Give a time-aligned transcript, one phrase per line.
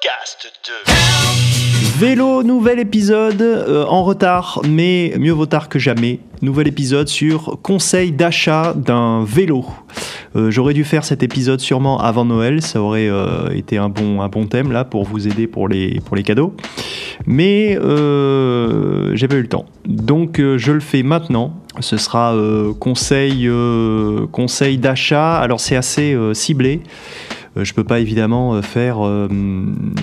[0.00, 1.98] podcast de...
[1.98, 6.20] Vélo, nouvel épisode euh, en retard, mais mieux vaut tard que jamais.
[6.42, 9.64] Nouvel épisode sur conseil d'achat d'un vélo.
[10.36, 14.46] Euh, J'aurais dû faire cet épisode sûrement avant Noël, ça aurait euh, été un bon,
[14.46, 16.54] thème là pour vous aider pour les, cadeaux.
[17.26, 19.66] Mais j'ai pas eu le temps.
[19.86, 21.54] Donc je le fais maintenant.
[21.80, 22.36] Ce sera
[22.78, 23.50] conseil,
[24.30, 25.38] conseil d'achat.
[25.38, 26.82] Alors c'est assez ciblé.
[27.58, 29.28] Euh, Je peux pas évidemment euh, faire euh,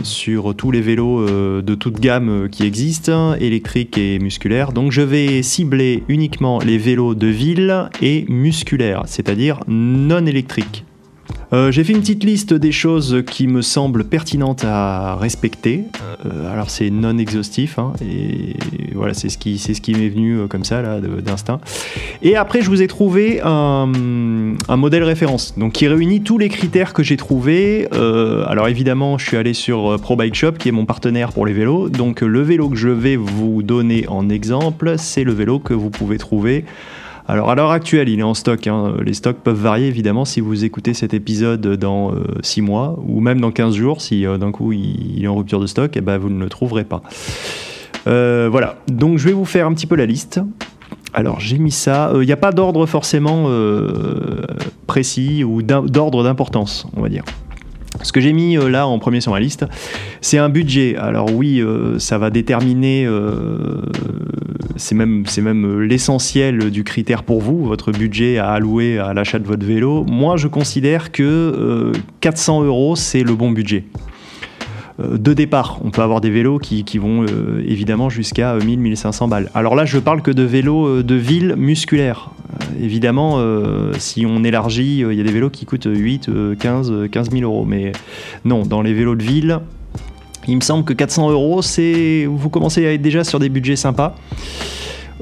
[0.03, 4.71] sur tous les vélos de toute gamme qui existent, électriques et musculaires.
[4.71, 10.85] Donc je vais cibler uniquement les vélos de ville et musculaires, c'est-à-dire non électriques.
[11.53, 15.85] Euh, J'ai fait une petite liste des choses qui me semblent pertinentes à respecter.
[16.25, 18.55] Euh, alors c'est non exhaustif, hein, et
[18.93, 21.59] voilà, c'est ce qui, m'est venu euh, comme ça là d'instinct.
[22.21, 23.85] Et après, je vous ai trouvé un,
[24.75, 27.87] modèle référence, donc qui réunit tous les critères que j'ai trouvés.
[27.91, 31.53] Alors évidemment, je suis allé sur Pro Bike Shop, qui est mon partenaire pour les
[31.53, 31.89] vélos.
[31.89, 35.89] Donc le vélo que je vais vous donner en exemple, c'est le vélo que vous
[35.89, 36.65] pouvez trouver.
[37.27, 38.67] Alors à l'heure actuelle, il est en stock.
[38.67, 38.93] hein.
[39.03, 43.41] Les stocks peuvent varier évidemment si vous écoutez cet épisode dans 6 mois ou même
[43.41, 44.01] dans 15 jours.
[44.01, 46.49] Si euh, d'un coup il, est en rupture de stock, et ben, vous ne le
[46.49, 47.01] trouverez pas.
[48.07, 50.39] Euh, voilà, donc je vais vous faire un petit peu la liste.
[51.13, 52.11] Alors j'ai mis ça.
[52.15, 54.41] Il n'y a pas d'ordre forcément euh,
[54.85, 57.23] précis ou d'ordre d'importance, on va dire.
[58.05, 59.65] Ce que j'ai mis euh, là en premier sur ma liste,
[60.21, 60.95] c'est un budget.
[60.95, 63.81] Alors oui, euh, ça va déterminer, euh,
[64.75, 69.47] c'est même, même l'essentiel du critère pour vous, votre budget à allouer à l'achat de
[69.47, 70.03] votre vélo.
[70.03, 73.85] Moi, je considère que euh, 400 euros, c'est le bon budget.
[74.99, 79.49] Euh, de départ, on peut avoir des vélos qui, vont euh, évidemment jusqu'à 1000-1500 balles.
[79.53, 82.29] Alors là, je parle que de vélos euh, de ville musculaires.
[82.61, 86.29] Euh, évidemment, euh, si on élargit, euh, il y a des vélos qui coûtent 8,
[86.29, 87.65] euh, 15, euh, 15 000 euros.
[87.65, 87.91] Mais
[88.45, 89.59] non, dans les vélos de ville,
[90.47, 93.75] il me semble que 400 euros, c'est vous commencez à être déjà sur des budgets
[93.75, 94.15] sympas.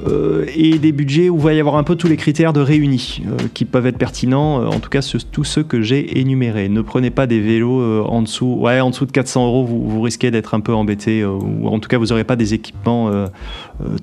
[0.08, 2.59] Euh, et des budgets où il va y avoir un peu tous les critères de
[2.59, 6.67] réunis euh, qui peuvent être pertinents, euh, en tout cas tous ceux que j'ai énumérés.
[6.67, 10.32] Ne prenez pas des vélos en dessous, ouais, en dessous de 400 euros, vous, risquez
[10.32, 13.11] d'être un peu embêté, ou en tout cas vous n'aurez pas des équipements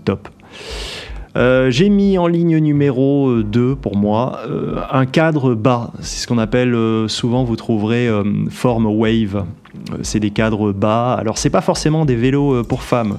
[0.04, 0.28] top.
[1.34, 4.40] J'ai mis en ligne numéro 2 pour moi
[4.90, 5.92] un cadre bas.
[6.00, 6.76] C'est ce qu'on appelle
[7.08, 8.08] souvent, vous trouverez
[8.50, 9.44] forme wave.
[10.02, 11.14] C'est des cadres bas.
[11.14, 13.18] Alors, c'est pas forcément des vélos pour femmes.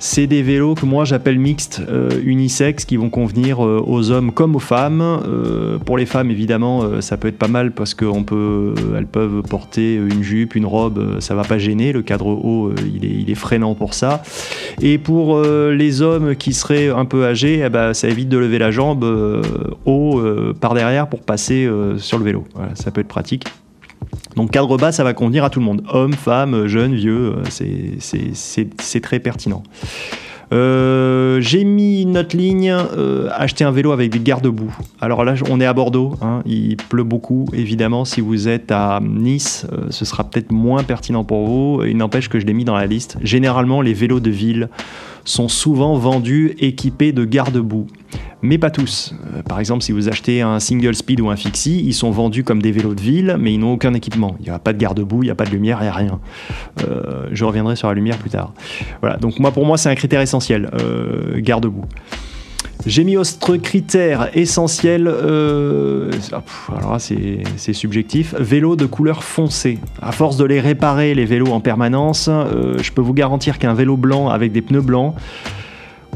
[0.00, 4.30] C'est des vélos que moi j'appelle mixtes, euh, unisexes, qui vont convenir euh, aux hommes
[4.30, 5.00] comme aux femmes.
[5.02, 9.96] Euh, pour les femmes, évidemment, euh, ça peut être pas mal parce qu'elles peuvent porter
[9.96, 11.92] une jupe, une robe, ça va pas gêner.
[11.92, 14.22] Le cadre haut, il, est, freinant pour ça.
[14.80, 18.58] Et pour les hommes qui seraient un peu âgés, eh ben, ça évite de lever
[18.58, 19.04] la jambe
[19.84, 20.20] haut
[20.60, 22.44] par derrière pour passer sur le vélo.
[22.74, 23.44] Ça peut être pratique.
[24.36, 25.82] Donc cadre bas, ça va convenir à tout le monde.
[25.92, 29.62] Hommes, femmes, jeunes, vieux, euh, c'est- très pertinent.
[30.52, 34.74] Euh, J'ai mis notre ligne euh, acheter un vélo avec des garde-boue.
[35.00, 37.46] Alors là, on est à Bordeaux, hein, il pleut beaucoup.
[37.52, 41.82] Évidemment, si vous êtes à Nice, ce sera peut-être moins pertinent pour vous.
[41.84, 43.18] Il n'empêche que je l'ai mis dans la liste.
[43.22, 44.68] Généralement, les vélos de ville
[45.28, 47.86] sont souvent vendus équipés de garde-boue.
[48.40, 49.14] Mais pas tous.
[49.34, 52.44] Euh, par exemple, si vous achetez un single speed ou un fixie, ils sont vendus
[52.44, 54.36] comme des vélos de ville, mais ils n'ont aucun équipement.
[54.40, 55.92] Il n'y a pas de garde-boue, il n'y a pas de lumière, il n'y a
[55.92, 56.20] rien.
[56.82, 58.54] Euh, je reviendrai sur la lumière plus tard.
[59.00, 61.84] Voilà, donc moi pour moi c'est un critère essentiel, euh, garde-boue.
[62.86, 66.10] J'ai mis autre critère essentiel, euh,
[66.68, 69.78] alors c'est subjectif, vélo de couleur foncée.
[70.00, 73.74] À force de les réparer les vélos en permanence, euh, je peux vous garantir qu'un
[73.74, 75.14] vélo blanc avec des pneus blancs,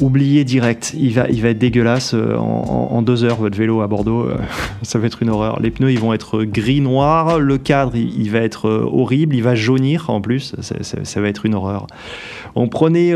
[0.03, 3.87] oubliez direct, il va, il va être dégueulasse euh, en, deux heures votre vélo à
[3.87, 4.37] Bordeaux, euh,
[4.83, 5.61] ça va être une horreur.
[5.61, 9.55] Les pneus ils vont être gris-noir, le cadre il, va être euh, horrible, il va
[9.55, 11.87] jaunir en plus, ça, va être une horreur.
[12.55, 13.15] On prenait,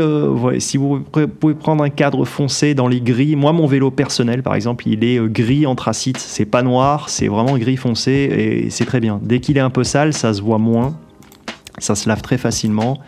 [0.57, 4.55] si vous pouvez prendre un cadre foncé dans les gris, moi mon vélo personnel par
[4.55, 8.99] exemple, il est gris anthracite, c'est pas noir, c'est vraiment gris foncé et c'est très
[8.99, 9.19] bien.
[9.21, 10.95] Dès qu'il est un peu sale, ça se voit moins.
[11.77, 12.99] Ça se lave très facilement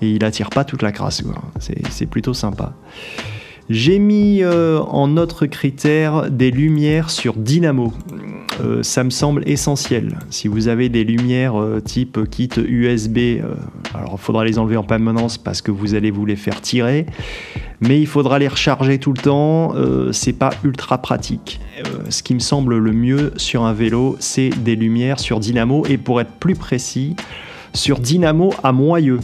[0.00, 1.22] et il attire pas toute la crasse.
[1.58, 2.74] C'est plutôt sympa.
[3.70, 7.94] J'ai mis euh, en autre critère des lumières sur dynamo.
[8.60, 10.18] Euh, ça me semble essentiel.
[10.28, 13.40] Si vous avez des lumières euh, type kit USB,
[13.94, 17.06] alors il faudra les enlever en permanence parce que vous allez vous les faire tirer,
[17.80, 19.72] mais il faudra les recharger tout le temps.
[20.12, 21.58] C'est pas ultra pratique.
[22.10, 25.96] Ce qui me semble le mieux sur un vélo, c'est des lumières sur dynamo et
[25.96, 27.16] pour être plus précis,
[27.74, 29.20] sur dynamo à moyeu.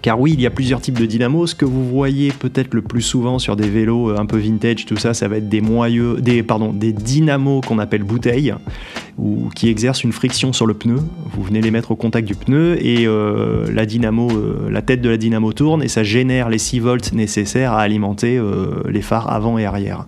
[0.00, 1.46] Car oui, il y a plusieurs types de dynamos.
[1.46, 4.84] Ce que vous voyez peut-être le plus souvent sur des vélos euh, un peu vintage,
[4.84, 6.42] tout ça, ça va être des moyeux, des
[6.92, 8.54] dynamos qu'on appelle bouteilles.
[9.18, 10.96] ou qui exercent une friction sur le pneu.
[11.34, 14.30] Vous venez les mettre au contact du pneu et la dynamo,
[14.70, 18.40] la tête de la dynamo tourne et ça génère les 6 volts nécessaires à alimenter
[18.88, 20.06] les phares avant et arrière.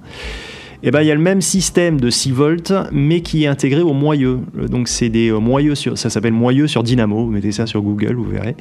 [0.84, 3.46] Et eh ben, il y a le même système de 6 volts, mais qui est
[3.46, 4.40] intégré au moyeu.
[4.68, 7.24] Donc c'est des moyeux sur, ça s'appelle moyeu sur dynamo.
[7.24, 8.54] Vous mettez ça sur Google, vous verrez.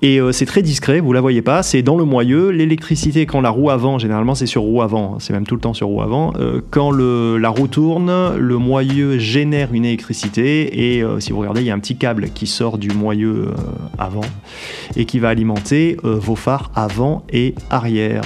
[0.00, 2.48] Et euh, c'est très discret, vous la voyez pas, c'est dans le moyeu.
[2.48, 5.60] L'électricité, quand la roue avant, généralement c'est sur roue avant, hein, c'est même tout le
[5.60, 10.96] temps sur roue avant, euh, quand le, la roue tourne, le moyeu génère une électricité
[10.96, 13.50] et euh, si vous regardez, il y a un petit câble qui sort du moyeu
[13.98, 14.24] avant
[14.96, 18.22] et qui va alimenter vos phares avant et arrière.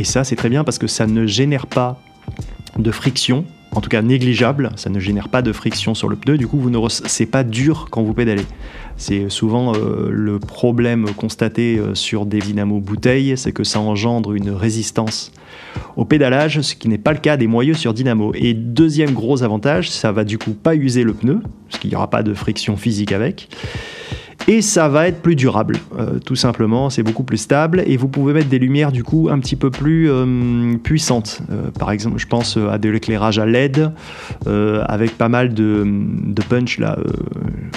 [0.00, 2.00] Et ça, c'est très bien parce que ça ne génère pas
[2.78, 3.44] de friction
[3.74, 6.58] en tout cas négligeable, ça ne génère pas de friction sur le pneu, du coup
[6.58, 8.44] vous ne c'est pas dur quand vous pédalez.
[8.96, 14.32] C'est souvent euh, le problème constaté euh, sur des dynamos bouteilles, c'est que ça engendre
[14.32, 15.32] une résistance
[15.96, 18.32] au pédalage, ce qui n'est pas le cas des moyeux sur dynamo.
[18.34, 21.96] Et deuxième gros avantage, ça va du coup pas user le pneu, parce qu'il n'y
[21.96, 23.48] aura pas de friction physique avec
[24.46, 28.08] et ça va être plus durable, euh, tout simplement, c'est beaucoup plus stable et vous
[28.08, 31.40] pouvez mettre des lumières du coup un petit peu plus euh, puissantes.
[31.50, 33.90] Euh, par exemple, je pense à de l'éclairage à LED
[34.46, 35.84] avec pas mal de,
[36.48, 36.98] punch là,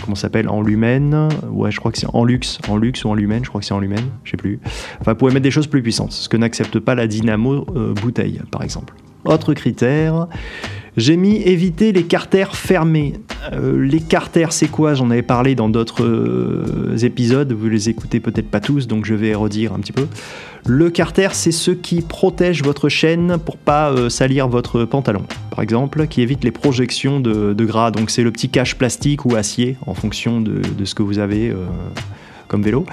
[0.04, 3.16] comment s'appelle, en lumen, ouais, je crois que c'est en luxe, en luxe ou en
[3.16, 4.60] lumen, je crois que c'est en lumen, je sais plus.
[5.00, 7.66] Enfin, vous pouvez mettre des choses plus puissantes, ce que n'accepte pas la dynamo
[8.02, 8.94] bouteille, par exemple.
[9.26, 10.28] Autre critère,
[10.98, 13.14] j'ai mis éviter les carters fermés.
[13.54, 14.96] Euh, les carters, c'est quoi?
[14.96, 19.14] J'en avais parlé dans d'autres euh, épisodes, vous les écoutez peut-être pas tous, donc je
[19.14, 20.08] vais redire un petit peu.
[20.66, 25.62] Le carter, c'est ce qui protège votre chaîne pour pas euh, salir votre pantalon, par
[25.62, 27.92] exemple, qui évite les projections de, gras.
[27.92, 31.54] Donc c'est le petit cache plastique ou acier, en fonction de, ce que vous avez
[32.48, 32.86] comme vélo,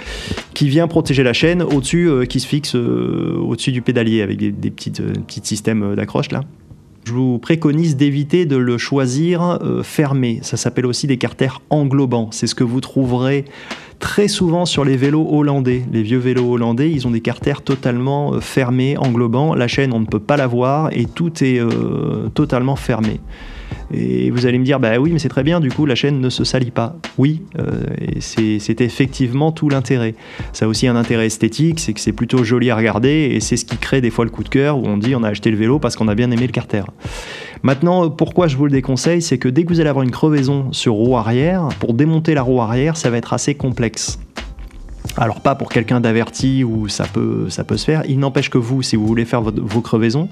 [0.52, 4.92] qui vient protéger la chaîne au-dessus, qui se fixe au-dessus du pédalier avec des, petits
[5.42, 6.42] systèmes d'accroche là.
[7.04, 10.38] Je vous préconise d'éviter de le choisir euh, fermé.
[10.40, 12.30] Ça s'appelle aussi des carters englobants.
[12.30, 13.44] C'est ce que vous trouverez
[13.98, 15.82] très souvent sur les vélos hollandais.
[15.92, 19.54] Les vieux vélos hollandais, ils ont des carters totalement euh, fermés, englobants.
[19.54, 23.20] La chaîne, on ne peut pas la voir et tout est euh, totalement fermé.
[23.92, 26.20] Et vous allez me dire, bah oui, mais c'est très bien, du coup, la chaîne
[26.20, 26.96] ne se salit pas.
[27.18, 27.84] Oui, euh,
[28.20, 30.14] c'est effectivement tout l'intérêt.
[30.52, 33.56] Ça a aussi un intérêt esthétique, c'est que c'est plutôt joli à regarder, et c'est
[33.56, 35.50] ce qui crée des fois le coup de cœur, où on dit on a acheté
[35.50, 36.84] le vélo parce qu'on a bien aimé le carter.
[37.62, 40.72] Maintenant, pourquoi je vous le déconseille, c'est que dès que vous allez avoir une crevaison
[40.72, 44.18] sur roue arrière, pour démonter la roue arrière, ça va être assez complexe.
[45.16, 48.58] Alors pas pour quelqu'un d'averti où ça peut, ça peut se faire, il n'empêche que
[48.58, 50.28] vous, si vous voulez faire vos crevaisons,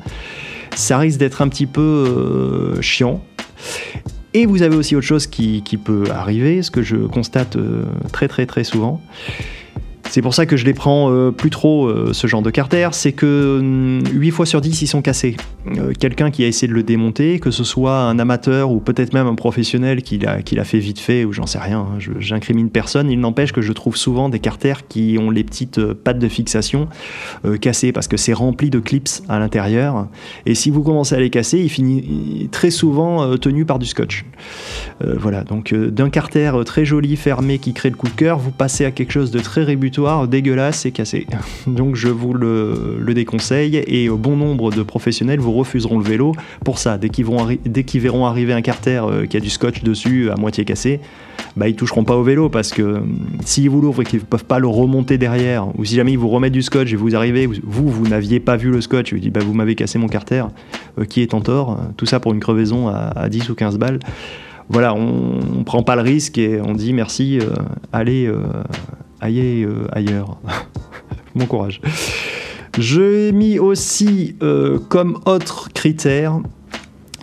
[0.74, 3.22] ça risque d'être un petit peu euh, chiant.
[4.34, 8.28] Et vous avez aussi autre chose qui, peut arriver, ce que je constate euh, très
[8.28, 9.00] très très souvent,
[10.12, 12.88] c'est pour ça que je les prends euh, plus trop, euh, ce genre de carter,
[12.92, 15.38] c'est que 8 hum, fois sur 10, ils sont cassés.
[15.78, 19.14] Euh, quelqu'un qui a essayé de le démonter, que ce soit un amateur ou peut-être
[19.14, 23.10] même un professionnel qui l'a fait vite fait, ou j'en sais rien, hein, j'incrimine personne,
[23.10, 26.88] il n'empêche que je trouve souvent des carters qui ont les petites pattes de fixation
[27.62, 30.08] cassées, parce que c'est rempli de clips à l'intérieur,
[30.44, 34.26] et si vous commencez à les casser, il finit très souvent tenu par du scotch.
[35.00, 38.84] voilà, donc d'un carter très joli, fermé, qui crée le coup de cœur, vous passez
[38.84, 39.64] à quelque chose de très
[40.28, 41.26] dégueulasse et cassé.
[41.66, 46.32] Donc je vous le, déconseille et bon nombre de professionnels vous refuseront le vélo
[46.64, 46.98] pour ça.
[46.98, 50.30] Dès qu'ils, vont dès qu'ils verront arriver un carter euh, qui a du scotch dessus
[50.30, 51.00] à moitié cassé,
[51.56, 53.00] bah ils toucheront pas au vélo parce que euh,
[53.44, 56.28] s'ils vous l'ouvrent et qu'ils peuvent pas le remonter derrière, ou si jamais ils vous
[56.28, 59.32] remettent du scotch et vous arrivez, vous, vous n'aviez pas vu le scotch, vous dites
[59.32, 60.44] bah vous m'avez cassé mon carter,
[60.98, 63.98] euh, qui est en tort, tout ça pour une crevaison à, 10 ou 15 balles
[64.68, 67.40] voilà, on, ne prend pas le risque et on dit merci,
[67.92, 68.30] allez,
[69.22, 70.38] aillez euh, ailleurs.
[71.34, 71.80] Bon courage.
[72.78, 76.40] J'ai mis aussi euh, comme autre critère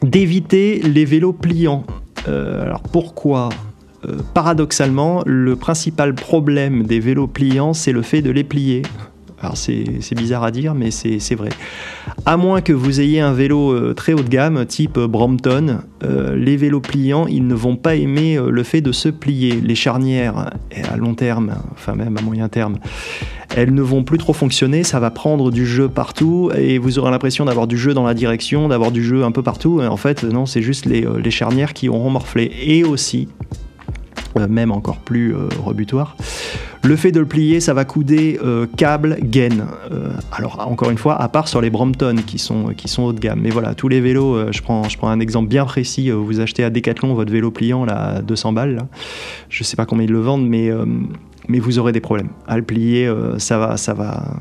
[0.02, 1.84] d'éviter les vélos pliants.
[2.28, 3.50] Euh, alors pourquoi?
[4.34, 8.82] Paradoxalement, le principal problème des vélos pliants, c'est le fait de les plier.
[9.42, 11.50] Alors c'est bizarre à dire, mais c'est vrai.
[12.26, 15.80] À moins que vous ayez un vélo euh, très haut de gamme, type euh, Brompton,
[16.04, 19.62] euh, les vélos pliants, ils ne vont pas aimer le fait de se plier.
[19.62, 20.52] Les charnières,
[20.92, 22.80] à long terme, enfin même à moyen terme,
[23.56, 27.12] elles ne vont plus trop fonctionner, ça va prendre du jeu partout, et vous aurez
[27.12, 29.82] l'impression d'avoir du jeu dans la direction, d'avoir du jeu un peu partout.
[29.82, 32.52] Et en fait, non, c'est juste les, les charnières qui auront morflé.
[32.62, 33.30] Et aussi,
[34.50, 36.16] même encore plus rebutoire,
[36.84, 39.66] le fait de le plier, ça va couder euh, câble, gaine.
[39.92, 43.14] Euh, alors encore une fois, à part sur les Brompton qui sont, qui sont haut
[43.14, 43.42] de gamme.
[43.42, 46.10] Mais voilà, tous les vélos, euh, je, prends, un exemple bien précis.
[46.10, 48.88] vous achetez à Decathlon votre vélo pliant là, à 200 balles.
[49.50, 50.72] Je sais pas combien ils le vendent, mais
[51.50, 52.30] mais vous aurez des problèmes.
[52.48, 54.38] À le plier, ça va, ça va,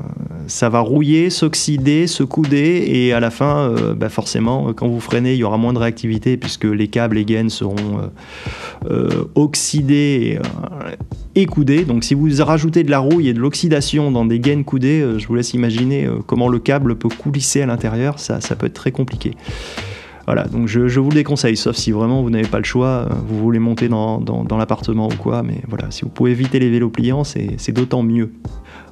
[0.47, 4.99] ça va rouiller, s'oxyder, se couder, et à la fin, euh, bah, forcément, quand vous
[4.99, 7.75] freinez, il y aura moins de réactivité puisque les câbles et gaines seront
[9.35, 10.39] oxydés
[11.35, 11.83] et, coudés.
[11.83, 15.27] Donc si vous rajoutez de la rouille et de l'oxydation dans des gaines coudées, je
[15.27, 18.91] vous laisse imaginer comment le câble peut coulisser à l'intérieur, ça, ça peut être très
[18.91, 19.35] compliqué.
[20.29, 23.39] Voilà, donc je, vous le déconseille, sauf si vraiment vous n'avez pas le choix, vous
[23.39, 27.23] voulez monter dans, l'appartement ou quoi, mais voilà, si vous pouvez éviter les vélos pliants,
[27.23, 28.29] c'est d'autant mieux.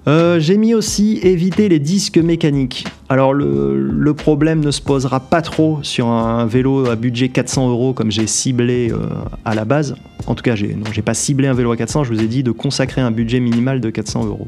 [0.08, 2.88] Euh, j'ai mis aussi éviter les disques mécaniques.
[3.08, 7.94] Alors le, problème ne se posera pas trop sur un vélo à budget 400 euros
[7.94, 9.06] comme j'ai ciblé euh,
[9.46, 9.94] à la base.
[10.25, 12.41] En tout cas, j'ai, j'ai pas ciblé un vélo à 400, je vous ai dit
[12.41, 14.48] de consacrer un budget minimal de 400 euros.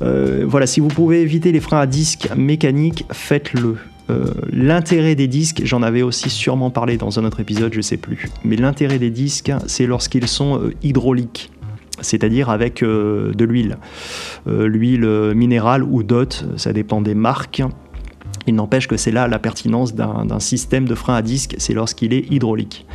[0.00, 3.76] Euh, voilà, si vous pouvez éviter les freins à disques mécaniques, faites-le.
[4.52, 8.28] L'intérêt des disques, j'en avais aussi sûrement parlé dans un autre épisode, je sais plus.
[8.44, 11.50] Mais l'intérêt des disques, c'est lorsqu'ils sont hydrauliques
[12.00, 13.78] c'est-à-dire avec euh, de l'huile.
[14.46, 17.62] Euh, l'huile minérale ou DOT, ça dépend des marques.
[18.46, 22.14] Il n'empêche que c'est là la pertinence d'un système de frein à disque, c'est lorsqu'il
[22.14, 22.86] est hydraulique.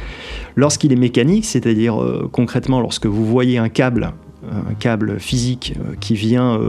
[0.56, 4.14] Lorsqu'il est mécanique, c'est-à-dire euh, concrètement lorsque vous voyez un câble
[4.52, 6.60] un câble physique qui vient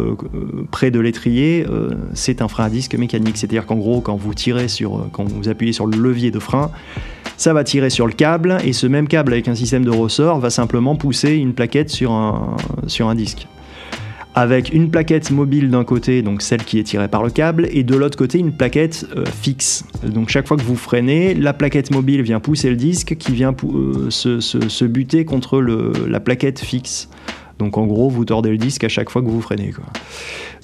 [0.70, 1.66] près de l'étrier,
[2.14, 3.36] c'est un frein à disque mécanique.
[3.36, 6.70] C'est-à-dire qu'en gros, quand vous tirez sur, quand vous appuyez sur le levier de frein,
[7.36, 10.38] ça va tirer sur le câble et ce même câble avec un système de ressort
[10.38, 13.46] va simplement pousser une plaquette sur un, sur un disque.
[14.36, 17.84] Avec une plaquette mobile d'un côté, donc celle qui est tirée par le câble, et
[17.84, 19.84] de l'autre côté une plaquette euh, fixe.
[20.04, 23.54] Donc chaque fois que vous freinez, la plaquette mobile vient pousser le disque qui vient
[23.64, 27.08] euh, se, buter contre la plaquette fixe.
[27.58, 29.72] Donc en gros, vous tordez le disque à chaque fois que vous freinez.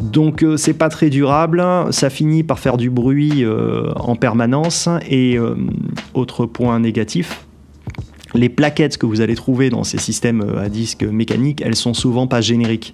[0.02, 4.88] Donc euh, c'est pas très durable, ça finit par faire du bruit euh, en permanence.
[5.08, 5.54] Et euh,
[6.14, 7.44] autre point négatif,
[8.34, 11.94] les plaquettes que vous allez trouver dans ces systèmes euh, à disque mécaniques, elles sont
[11.94, 12.92] souvent pas génériques.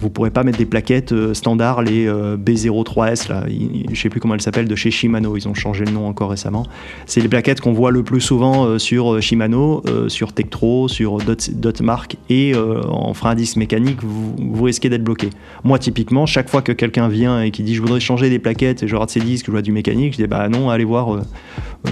[0.00, 3.44] Vous pourrez pas mettre des plaquettes euh, standards, les euh, B03S, là,
[3.90, 6.30] je sais plus comment elles s'appellent, de chez Shimano, ils ont changé le nom encore
[6.30, 6.66] récemment.
[7.06, 11.18] C'est les plaquettes qu'on voit le plus souvent sur Shimano, sur Tektro, sur
[11.52, 15.30] Dotmark, et en frein à disque mécanique, vous, risquez d'être bloqué.
[15.64, 18.82] Moi, typiquement, chaque fois que quelqu'un vient et qui dit je voudrais changer des plaquettes
[18.82, 21.20] et je rate ces disques, je vois du mécanique, je dis bah non, allez voir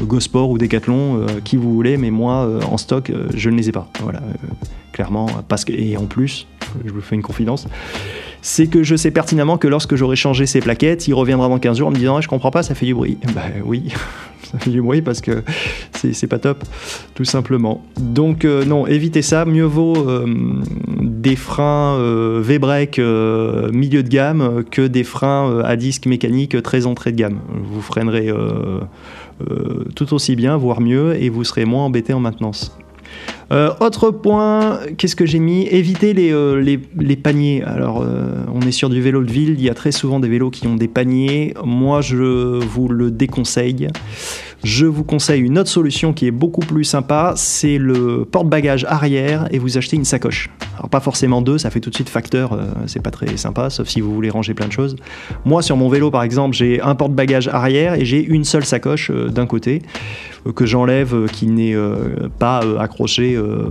[0.03, 3.73] Gosport ou Decathlon, qui vous voulez, mais moi, en stock, euh, je ne les ai
[3.73, 3.89] pas.
[4.03, 4.47] Voilà, euh,
[4.93, 5.29] clairement.
[5.49, 6.47] Parce que, et en plus,
[6.85, 7.67] je vous fais une confidence,
[8.43, 11.79] c'est que je sais pertinemment que lorsque j'aurai changé ces plaquettes, il reviendra dans 15
[11.79, 13.19] jours en me disant Je comprends pas, ça fait du bruit.
[13.35, 13.93] Bah oui,
[14.43, 15.43] ça fait du bruit parce que
[15.93, 16.65] c'est pas top,
[17.15, 17.85] tout simplement.
[17.99, 19.45] Donc, euh, non, évitez ça.
[19.45, 20.07] Mieux vaut
[21.01, 21.99] des freins
[22.41, 27.39] V-brake milieu de gamme que des freins à disque mécanique très entrée de gamme.
[27.65, 28.31] Vous freinerez.
[29.95, 32.77] Tout aussi bien, voire mieux, et vous serez moins embêté en maintenance.
[33.53, 35.67] Euh, autre point, qu'est-ce que j'ai mis?
[35.67, 37.63] Éviter les, euh, les, paniers.
[37.63, 40.29] Alors, euh, on est sur du vélo de ville, il y a très souvent des
[40.29, 41.55] vélos qui ont des paniers.
[41.65, 43.89] Moi, je vous le déconseille.
[44.65, 49.47] Je vous conseille une autre solution qui est beaucoup plus sympa, c'est le porte-bagages arrière
[49.51, 50.51] et vous achetez une sacoche.
[50.77, 53.89] Alors pas forcément deux, ça fait tout de suite facteur, c'est pas très sympa, sauf
[53.89, 54.97] si vous voulez ranger plein de choses.
[55.45, 59.11] Moi sur mon vélo par exemple, j'ai un porte-bagages arrière et j'ai une seule sacoche
[59.11, 59.83] d'un côté
[60.57, 61.77] que j'enlève, qui n'est
[62.39, 63.69] pas accroché euh,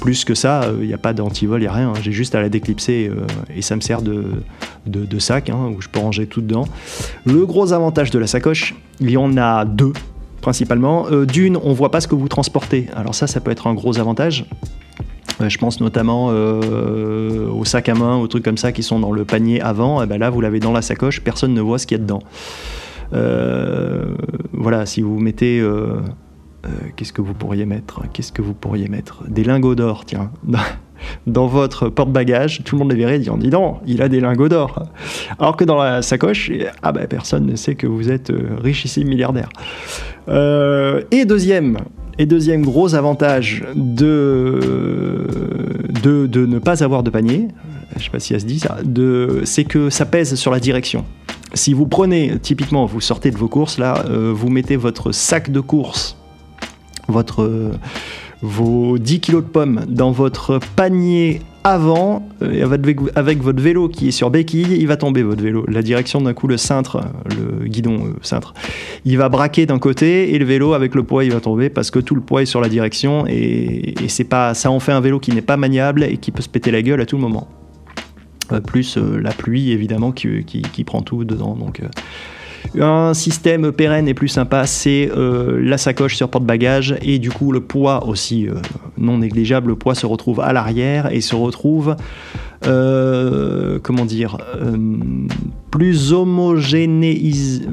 [0.00, 1.90] plus que ça, il euh, n'y a pas d'antivol, il n'y a rien.
[1.90, 2.00] Hein.
[2.02, 4.24] J'ai juste à la déclipser euh, et ça me sert de,
[4.88, 6.66] de, sac hein, où je peux ranger tout dedans.
[7.24, 9.92] Le gros avantage de la sacoche, il y en a deux
[10.40, 11.06] principalement.
[11.10, 12.86] D'une, on voit pas ce que vous transportez.
[12.94, 14.46] Alors ça, ça peut être un gros avantage.
[15.40, 19.24] Je pense notamment aux sacs à main, aux trucs comme ça qui sont dans le
[19.24, 20.02] panier avant.
[20.02, 22.04] Et ben là, vous l'avez dans la sacoche, personne ne voit ce qu'il y a
[22.04, 22.22] dedans.
[24.52, 25.62] voilà, si vous mettez
[26.66, 28.02] euh, qu'est-ce que vous pourriez mettre?
[28.12, 29.22] Qu'est-ce que vous pourriez mettre?
[29.28, 30.30] Des lingots d'or, tiens.
[31.26, 34.20] Dans votre porte-bagages, tout le monde les verrait et dit, dis donc, il a des
[34.20, 34.82] lingots d'or.
[35.38, 36.50] Alors que dans la sacoche,
[36.82, 39.48] ah ben, personne ne sait que vous êtes euh, richissime milliardaire.
[40.28, 41.78] Euh, et deuxième,
[42.18, 44.58] et deuxième gros avantage de,
[46.02, 47.48] de, ne pas avoir de panier,
[47.92, 48.78] je ne sais pas si ça se dit ça,
[49.44, 51.04] c'est que ça pèse sur la direction.
[51.54, 55.60] Si vous prenez, typiquement, vous sortez de vos courses, là, vous mettez votre sac de
[55.60, 56.18] course
[57.08, 57.72] votre,
[58.42, 64.12] vos 10 kilos de pommes dans votre panier avant, et avec, votre vélo qui est
[64.12, 65.66] sur béquille, il va tomber votre vélo.
[65.68, 67.02] La direction d'un coup, le cintre,
[67.36, 68.54] le guidon euh, cintre,
[69.04, 71.90] il va braquer d'un côté et le vélo avec le poids, il va tomber parce
[71.90, 75.00] que tout le poids est sur la direction et, c'est pas, ça en fait un
[75.00, 77.48] vélo qui n'est pas maniable et qui peut se péter la gueule à tout moment.
[78.52, 81.54] Euh, plus euh, la pluie évidemment qui, qui, prend tout dedans.
[81.54, 81.82] Donc
[82.78, 87.52] un système pérenne et plus sympa, c'est euh, la sacoche sur porte-bagages et du coup
[87.52, 88.54] le poids aussi euh,
[88.96, 91.96] non négligeable, le poids se retrouve à l'arrière et se retrouve,
[92.66, 94.38] euh, comment dire,
[95.70, 97.66] plus homogénéisé.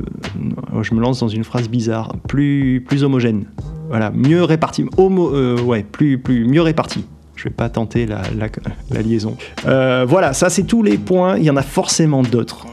[0.82, 2.14] Je me lance dans une phrase bizarre.
[2.28, 3.46] Plus, plus homogène.
[3.90, 4.86] Voilà, mieux réparti.
[4.98, 7.06] Ouais, plus, plus, mieux réparti.
[7.36, 8.22] Je vais pas tenter la,
[9.02, 9.36] liaison.
[9.64, 11.38] Voilà, ça c'est tous les points.
[11.38, 12.68] Il y en a forcément d'autres.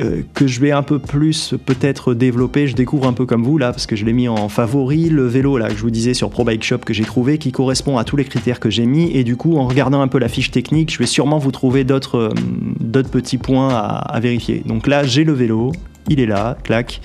[0.00, 2.66] Euh, que je vais un peu plus peut-être développer.
[2.66, 5.24] Je découvre un peu comme vous là, parce que je l'ai mis en favori, le
[5.24, 7.96] vélo là que je vous disais sur Pro Bike Shop que j'ai trouvé, qui correspond
[7.96, 9.16] à tous les critères que j'ai mis.
[9.16, 11.84] Et du coup, en regardant un peu la fiche technique, je vais sûrement vous trouver
[11.84, 12.34] d'autres euh,
[12.80, 14.64] d'autres petits points à, vérifier.
[14.66, 15.70] Donc là, j'ai le vélo,
[16.08, 17.00] il est là, clac.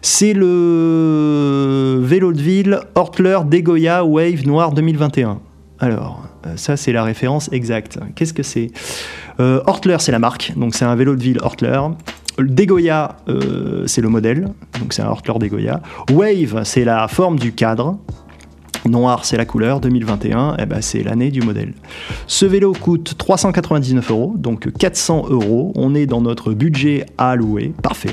[0.00, 5.38] C'est le vélo de ville Hortler Degoya Wave Noir 2021.
[5.80, 7.98] Alors, euh, ça c'est la référence exacte.
[8.14, 8.70] Qu'est-ce que c'est?
[9.40, 11.78] Euh, Hortler, c'est la marque, donc c'est un vélo de ville Hortler.
[12.38, 14.48] Degoya, euh, c'est le modèle,
[14.80, 15.82] donc c'est un Hortler Degoya.
[16.10, 17.98] Wave, c'est la forme du cadre.
[18.84, 19.80] Noir, c'est la couleur.
[19.80, 21.72] 2021, eh ben, c'est l'année du modèle.
[22.26, 25.72] Ce vélo coûte 399 euros, donc 400 euros.
[25.76, 27.72] On est dans notre budget à louer.
[27.82, 28.10] Parfait.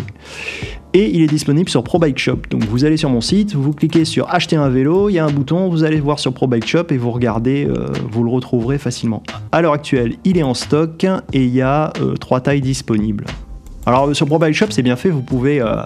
[0.93, 2.39] Et il est disponible sur Pro Bike Shop.
[2.49, 5.25] Donc vous allez sur mon site, vous cliquez sur acheter un vélo, il y a
[5.25, 8.29] un bouton, vous allez voir sur Pro Bike Shop et vous regardez, euh, vous le
[8.29, 9.23] retrouverez facilement.
[9.51, 13.25] À l'heure actuelle, il est en stock et il y a euh, trois tailles disponibles.
[13.89, 15.77] Alors sur Pro Bike Shop, c'est bien fait, vous pouvez euh,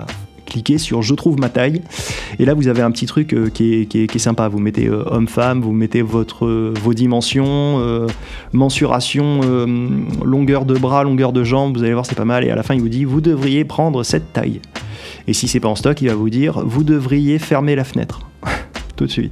[0.45, 1.81] cliquer sur je trouve ma taille
[2.37, 4.49] et là vous avez un petit truc euh, qui, est, qui, est, qui, est, sympa.
[4.49, 7.81] Vous mettez euh, homme-femme vous mettez votre, vos dimensions
[8.51, 9.39] mensuration
[10.21, 11.77] longueur de bras longueur de jambes.
[11.77, 12.43] Vous allez voir c'est pas mal.
[12.43, 14.59] Et à la fin il vous dit vous devriez prendre cette taille
[15.29, 18.27] et si c'est pas en stock il va vous dire vous devriez fermer la fenêtre
[18.97, 19.31] tout de suite.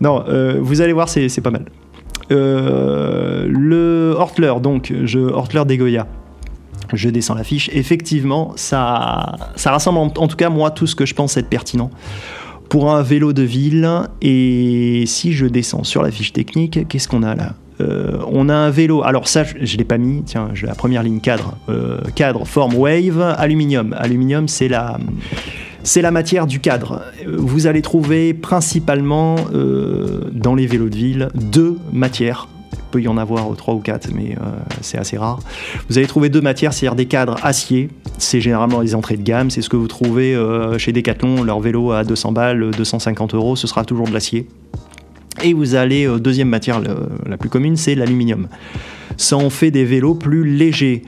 [0.00, 0.24] Non
[0.60, 1.64] vous allez voir c'est pas mal.
[2.30, 6.06] Le Hortler donc je Hortler Degoya
[6.92, 7.70] je descends la fiche.
[7.72, 11.90] Effectivement, ça, ça rassemble en, tout cas moi tout ce que je pense être pertinent
[12.68, 13.88] pour un vélo de ville.
[14.22, 17.54] Et si je descends sur la fiche technique, qu'est-ce qu'on a là?
[17.80, 21.04] Euh, on a un vélo, alors ça je, je l'ai pas mis, tiens, la première
[21.04, 23.94] ligne cadre, euh, cadre, forme wave, aluminium.
[23.96, 24.98] Aluminium c'est la,
[25.84, 27.02] c'est la matière du cadre.
[27.26, 32.48] Vous allez trouver principalement euh, dans les vélos de ville deux matières
[32.90, 35.40] peut y en avoir trois ou quatre, mais euh, c'est assez rare.
[35.88, 37.90] Vous allez trouver deux matières, c'est-à-dire des cadres acier.
[38.18, 39.50] C'est généralement les entrées de gamme.
[39.50, 41.42] C'est ce que vous trouvez euh, chez Decathlon.
[41.42, 44.46] Leur vélo à 200 balles, 250 euros, ce sera toujours de l'acier.
[45.42, 46.80] Et vous allez, euh, deuxième matière
[47.26, 48.48] la plus commune, c'est l'aluminium.
[49.16, 51.02] Ça en fait des vélos plus légers.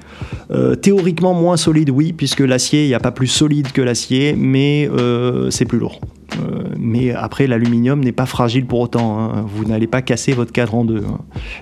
[0.51, 4.35] Euh, théoriquement moins solides, oui, puisque l'acier, il n'y a pas plus solide que l'acier,
[4.37, 6.01] mais euh, c'est plus lourd.
[6.39, 9.19] Euh, mais après, l'aluminium n'est pas fragile pour autant.
[9.19, 9.45] Hein.
[9.47, 11.05] Vous n'allez pas casser votre cadre en deux.
[11.07, 11.19] Hein.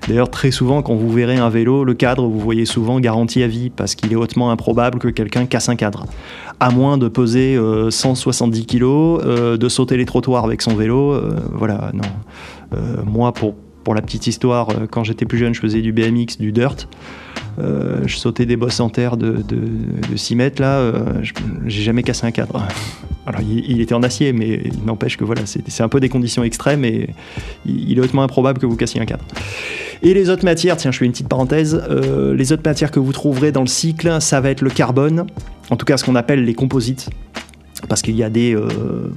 [0.06, 3.46] D'ailleurs, très souvent, quand vous verrez un vélo, le cadre, vous voyez souvent garantie à
[3.46, 6.06] vie, parce qu'il est hautement improbable que quelqu'un casse un cadre.
[6.60, 11.12] À moins de peser euh, 170 kg, euh, de sauter les trottoirs avec son vélo.
[11.12, 12.02] euh, voilà, non.
[12.74, 13.54] Euh, moi, pour,
[13.84, 16.88] pour la petite histoire, quand j'étais plus jeune, je faisais du BMX, du dirt.
[17.58, 19.60] Euh, je sautais des bosses en terre de, de,
[20.10, 21.22] de 6 mètres, là, euh,
[21.66, 22.66] j'ai jamais cassé un cadre.
[23.26, 26.44] Alors, il, était en acier, mais il n'empêche que voilà, c'est un peu des conditions
[26.44, 27.10] extrêmes et
[27.66, 29.24] il, il, est hautement improbable que vous cassiez un cadre.
[30.02, 33.00] Et les autres matières, tiens, je fais une petite parenthèse, euh, les autres matières que
[33.00, 35.26] vous trouverez dans le cycle, ça va être le carbone,
[35.70, 37.10] en tout cas ce qu'on appelle les composites
[37.86, 38.68] parce qu'il y a des euh,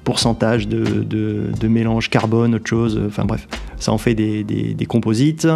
[0.04, 3.48] pourcentages de, mélange carbone, autre chose, enfin bref,
[3.78, 5.48] ça en fait des, composites.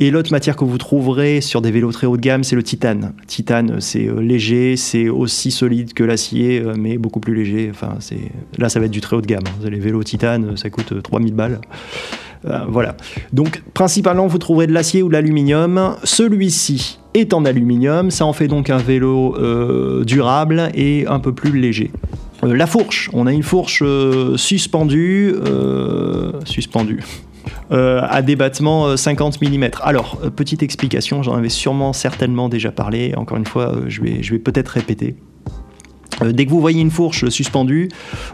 [0.00, 2.62] Et l'autre matière que vous trouverez sur des vélos très haut de gamme, c'est le
[2.62, 3.14] titane.
[3.26, 7.68] Titane, c'est euh, léger, c'est aussi solide que l'acier, euh, mais beaucoup plus léger.
[7.70, 7.98] Enfin,
[8.58, 9.44] là, ça va être du très haut de gamme.
[9.64, 11.60] Les vélos titane, ça coûte 3000 balles.
[12.46, 12.96] Euh, voilà.
[13.32, 15.96] Donc, principalement, vous trouverez de l'acier ou de l'aluminium.
[16.04, 21.32] Celui-ci est en aluminium, ça en fait donc un vélo euh, durable et un peu
[21.32, 21.92] plus léger.
[22.44, 25.34] Euh, la fourche, on a une fourche euh, suspendue,
[26.44, 27.02] suspendue.
[27.70, 29.70] à débattement 50 mm.
[29.82, 34.68] Alors, petite explication, j'en avais sûrement certainement déjà parlé, encore une fois, je vais, peut-être
[34.68, 35.16] répéter.
[36.22, 37.88] Euh, dès que vous voyez une fourche suspendue,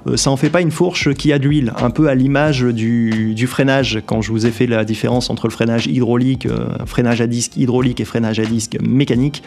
[0.07, 2.63] euh, ça en fait pas une fourche qui a de l'huile, un peu à l'image
[2.63, 7.21] du, freinage, quand je vous ai fait la différence entre le freinage hydraulique, euh, freinage
[7.21, 9.43] à disque hydraulique et freinage à disque mécanique.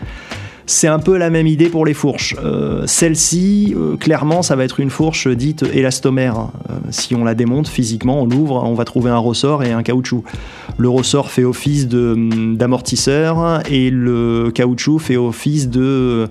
[0.66, 2.36] C'est un peu la même idée pour les fourches.
[2.44, 6.50] Euh, Celle-ci, euh, clairement, ça va être une fourche dite élastomère.
[6.70, 9.84] Euh, si on la démonte physiquement, on l'ouvre, on va trouver un ressort et un
[9.84, 10.24] caoutchouc.
[10.78, 16.28] Le ressort fait office d'amortisseur et le caoutchouc fait office de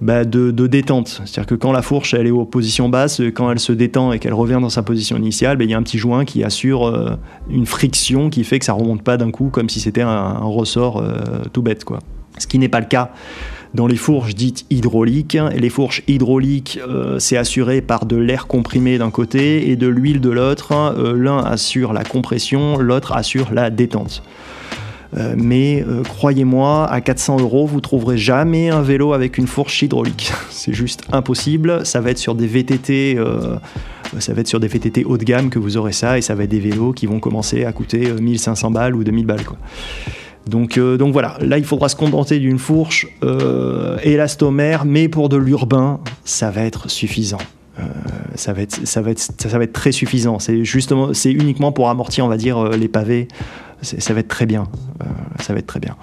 [0.00, 1.20] bah, de, de, détente.
[1.24, 4.18] C'est-à-dire que quand la fourche elle est en position basse, quand elle se détend et
[4.18, 7.18] qu'elle revient dans sa position initiale, bah, il y a un petit joint qui assure
[7.50, 11.04] une friction qui fait que ça remonte pas d'un coup comme si c'était un, ressort
[11.52, 11.84] tout bête.
[11.84, 12.00] Quoi.
[12.38, 13.12] Ce qui n'est pas le cas
[13.74, 15.38] dans les fourches dites hydrauliques.
[15.54, 20.20] Les fourches hydrauliques, euh, c'est assuré par de l'air comprimé d'un côté et de l'huile
[20.20, 20.72] de l'autre.
[20.72, 24.22] Euh, L'un assure la compression, l'autre assure la détente.
[25.16, 30.32] Euh, mais croyez-moi, à 400 euros, vous trouverez jamais un vélo avec une fourche hydraulique.
[30.50, 31.84] C'est juste impossible.
[31.84, 33.18] Ça va être sur des VTT.
[34.18, 36.34] ça va être sur des VTT haut de gamme que vous aurez ça et ça
[36.34, 39.44] va être des vélos qui vont commencer à coûter euh, 1500 balles ou 2000 balles
[39.44, 39.56] quoi.
[40.46, 45.28] Donc, euh, donc voilà, là il faudra se contenter d'une fourche euh, élastomère, mais pour
[45.28, 47.38] de l'urbain, ça va être suffisant.
[47.78, 47.82] Euh,
[48.34, 50.38] ça, va être, très suffisant.
[50.38, 53.28] C'est justement, c'est uniquement pour amortir, on va dire, les pavés.
[53.82, 54.64] Ça va être très bien.
[55.40, 55.96] Ça va être très bien.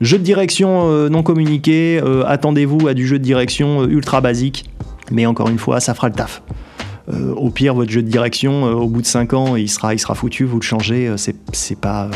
[0.00, 2.00] Jeu de direction non communiqué.
[2.26, 4.70] Attendez-vous à du jeu de direction ultra basique,
[5.10, 6.42] mais encore une fois, ça fera le taf.
[7.36, 10.14] Au pire, votre jeu de direction, au bout de 5 ans, il sera, il sera
[10.14, 10.44] foutu.
[10.44, 11.12] Vous le changez.
[11.16, 12.08] c'est, pas,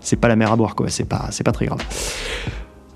[0.00, 0.86] c'est pas la mer à boire, quoi.
[0.88, 1.80] C'est pas, c'est pas très grave.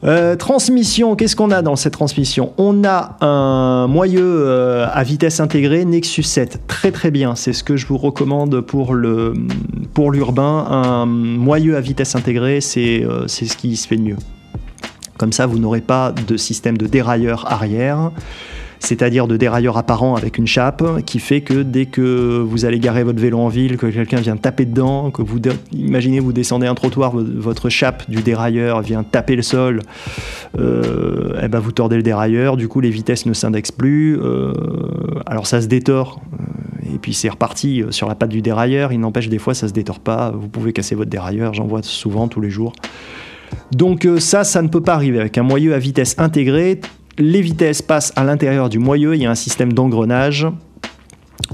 [0.04, 2.52] Euh, transmission, qu'est-ce qu'on a dans cette transmission?
[2.58, 7.64] On a un moyeu euh, à vitesse intégrée Nexus 7, très très bien, c'est ce
[7.64, 9.32] que je vous recommande pour le
[9.94, 10.66] pour l'urbain.
[10.68, 14.16] Un moyeu à vitesse intégrée, c'est euh, ce qui se fait de mieux.
[15.16, 18.10] Comme ça, vous n'aurez pas de système de dérailleur arrière,
[18.80, 23.02] c'est-à-dire de dérailleur apparent avec une chape, qui fait que dès que vous allez garer
[23.04, 25.38] votre vélo en ville, que quelqu'un vient taper dedans, que vous,
[25.72, 29.80] imaginez vous descendez un trottoir, vo- votre chape du dérailleur vient taper le sol,
[30.58, 34.52] euh, eh ben vous tordez le dérailleur, du coup les vitesses ne s'indexent plus, euh,
[35.26, 39.00] alors ça se détord, euh, et puis c'est reparti sur la patte du dérailleur, il
[39.00, 42.28] n'empêche des fois ça se détord pas, vous pouvez casser votre dérailleur, j'en vois souvent
[42.28, 42.72] tous les jours.
[43.72, 46.80] Donc ça, ça ne peut pas arriver avec un moyeu à vitesse intégrée.
[47.18, 50.46] Les vitesses passent à l'intérieur du moyeu, il y a un système d'engrenage.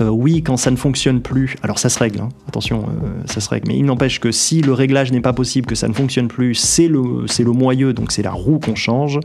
[0.00, 3.40] Euh, oui, quand ça ne fonctionne plus, alors ça se règle, hein, attention, euh, ça
[3.40, 5.92] se règle, mais il n'empêche que si le réglage n'est pas possible, que ça ne
[5.92, 9.18] fonctionne plus, c'est le, moyeu, donc c'est la roue qu'on change,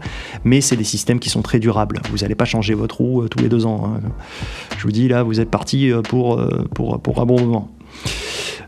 [0.44, 2.02] mais c'est des systèmes qui sont très durables.
[2.10, 3.94] Vous n'allez pas changer votre roue euh, tous les deux ans.
[3.96, 4.02] hein.
[4.78, 6.42] Je vous dis, là, vous êtes parti pour,
[6.74, 7.75] pour, pour un bon moment.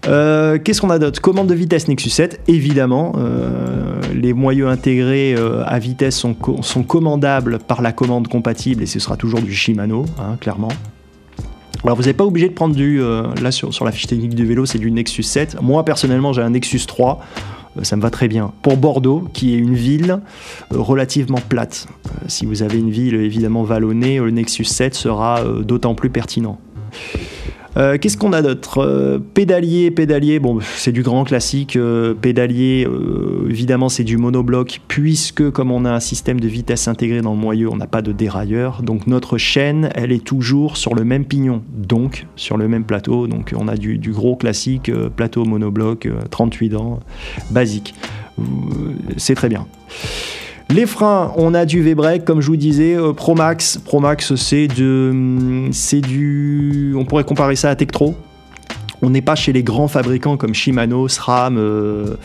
[0.07, 3.13] Euh, Qu'est-ce qu'on a d'autre Commande de vitesse Nexus 7, évidemment.
[3.17, 8.81] euh, les moyeux intégrés euh, à vitesse sont, co- sont commandables par la commande compatible
[8.83, 10.69] et ce sera toujours du Shimano, hein, clairement.
[11.83, 12.99] Alors vous n'êtes pas obligé de prendre du...
[13.41, 15.61] là sur, la fiche technique du vélo c'est du Nexus 7.
[15.61, 17.19] Moi personnellement j'ai un Nexus 3.
[17.77, 18.51] euh, Ça me va très bien.
[18.63, 20.19] Pour Bordeaux, qui est une ville
[20.71, 21.87] relativement plate.
[22.27, 26.57] Si vous avez une ville évidemment vallonnée, le Nexus 7 sera d'autant plus pertinent.
[27.77, 28.79] Euh, Qu'est-ce qu'on a d'autre?
[28.79, 31.75] Euh, Pédalier, pédalier, bon, c'est du grand classique.
[31.75, 32.87] euh, pédalier,
[33.49, 37.39] évidemment, c'est du monobloc, puisque comme on a un système de vitesse intégré dans le
[37.39, 38.81] moyeu, on n'a pas de dérailleur.
[38.81, 43.27] Donc notre chaîne, elle est toujours sur le même pignon, donc sur le même plateau.
[43.27, 46.99] Donc on a du, gros classique, plateau monobloc, euh, 38 dents,
[47.51, 47.93] basique.
[49.17, 49.65] C'est très bien.
[50.69, 53.77] Les freins, on a du V-Brake, comme je vous disais, euh, Promax.
[53.77, 58.15] Promax, c'est de, c'est du, on pourrait comparer ça à Tektro.
[59.01, 62.15] On n'est pas chez les grands fabricants comme Shimano, SRAM, euh,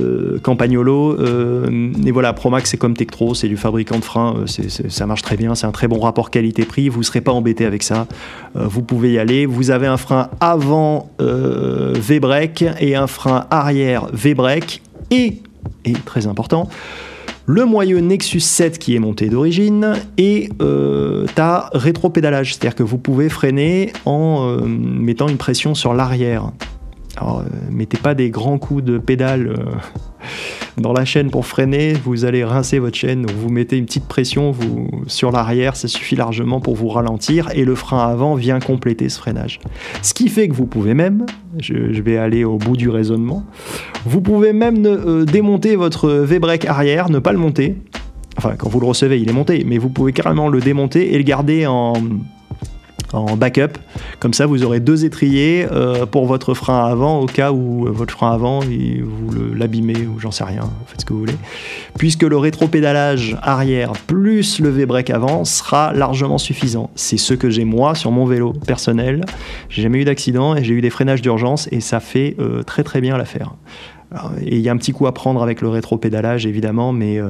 [0.00, 1.16] euh, Campagnolo.
[1.18, 4.44] et voilà, Promax, c'est comme Tektro, c'est du fabricant de freins.
[4.46, 6.90] ça marche très bien, c'est un très bon rapport qualité-prix.
[6.90, 8.06] Vous ne serez pas embêté avec ça.
[8.54, 9.46] Vous pouvez y aller.
[9.46, 14.82] Vous avez un frein avant V-Brake et un frein arrière V-Brake.
[15.10, 15.38] Et,
[15.86, 16.68] et très important,
[17.50, 22.96] le moyeu Nexus 7 qui est monté d'origine et euh, ta rétro-pédalage, c'est-à-dire que vous
[22.96, 26.52] pouvez freiner en euh, mettant une pression sur l'arrière.
[27.20, 29.64] Alors, euh, mettez pas des grands coups de pédale euh,
[30.78, 34.54] dans la chaîne pour freiner, vous allez rincer votre chaîne, vous mettez une petite pression
[35.06, 39.18] sur l'arrière, ça suffit largement pour vous ralentir et le frein avant vient compléter ce
[39.18, 39.60] freinage.
[40.02, 41.26] Ce qui fait que vous pouvez même,
[41.58, 43.44] je, vais aller au bout du raisonnement,
[44.06, 47.76] vous pouvez même euh, démonter votre V-brake arrière, ne pas le monter.
[48.38, 51.18] Enfin, quand vous le recevez, il est monté, mais vous pouvez carrément le démonter et
[51.18, 51.92] le garder en,
[53.12, 53.78] en backup.
[54.18, 57.90] Comme ça, vous aurez deux étriers euh, pour votre frein avant, au cas où euh,
[57.90, 61.36] votre frein avant, vous l'abîmez ou j'en sais rien, faites ce que vous voulez.
[61.98, 66.90] Puisque le rétropédalage arrière plus le V-brake avant sera largement suffisant.
[66.94, 69.24] C'est ce que j'ai moi sur mon vélo personnel.
[69.68, 72.84] J'ai jamais eu d'accident et j'ai eu des freinages d'urgence et ça fait euh, très
[72.84, 73.54] très bien l'affaire.
[74.44, 77.20] Et il y a un petit coup à prendre avec le rétropédalage évidemment, mais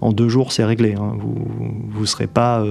[0.00, 0.94] en deux jours c'est réglé.
[0.94, 1.16] hein.
[1.18, 2.64] Vous ne serez pas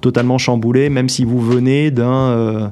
[0.00, 2.68] totalement chamboulé, même si vous venez d'un euh,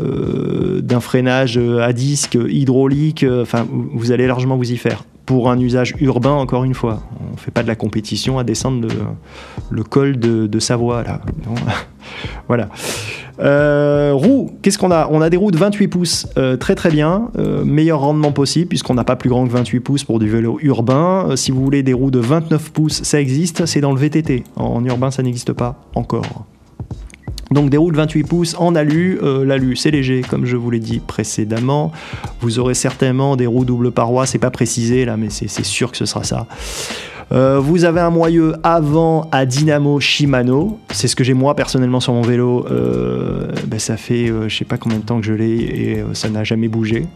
[0.00, 3.24] euh, freinage à disque hydraulique.
[3.24, 5.04] euh, Enfin, vous allez largement vous y faire.
[5.26, 8.44] Pour un usage urbain, encore une fois, on ne fait pas de la compétition à
[8.44, 8.88] descendre
[9.70, 11.20] le, col de, Savoie là.
[12.48, 12.68] Voilà.
[14.12, 15.08] Roues, qu'est-ce qu'on a?
[15.10, 16.26] On a des roues de 28 pouces,
[16.58, 17.28] très très bien,
[17.64, 21.28] meilleur rendement possible puisqu'on n'a pas plus grand que 28 pouces pour du vélo urbain.
[21.36, 24.42] Si vous voulez des roues de 29 pouces, ça existe, c'est dans le VTT.
[24.56, 26.46] En urbain, ça n'existe pas encore.
[27.52, 30.70] Donc des roues de 28 pouces en alu, euh, l'alu c'est léger comme je vous
[30.70, 31.92] l'ai dit précédemment.
[32.40, 35.96] Vous aurez certainement des roues double paroi, c'est pas précisé là mais c'est sûr que
[35.96, 36.46] ce sera ça.
[37.30, 42.00] Euh, vous avez un moyeu avant à dynamo Shimano, c'est ce que j'ai moi personnellement
[42.00, 42.66] sur mon vélo.
[42.70, 46.28] Euh, ben, ça fait je sais pas combien de temps que je l'ai et ça
[46.28, 47.06] n'a jamais bougé.